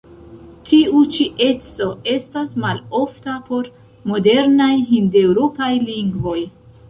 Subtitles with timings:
[0.69, 3.69] Tiu ĉi eco estas malofta por
[4.13, 6.39] modernaj hindeŭropaj lingvoj.